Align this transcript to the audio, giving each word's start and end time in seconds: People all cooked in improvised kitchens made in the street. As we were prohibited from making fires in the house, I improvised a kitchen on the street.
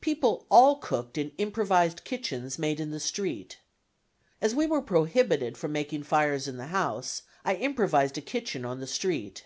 People 0.00 0.46
all 0.48 0.76
cooked 0.76 1.18
in 1.18 1.32
improvised 1.38 2.04
kitchens 2.04 2.56
made 2.56 2.78
in 2.78 2.92
the 2.92 3.00
street. 3.00 3.58
As 4.40 4.54
we 4.54 4.64
were 4.64 4.80
prohibited 4.80 5.58
from 5.58 5.72
making 5.72 6.04
fires 6.04 6.46
in 6.46 6.56
the 6.56 6.68
house, 6.68 7.22
I 7.44 7.56
improvised 7.56 8.16
a 8.16 8.20
kitchen 8.20 8.64
on 8.64 8.78
the 8.78 8.86
street. 8.86 9.44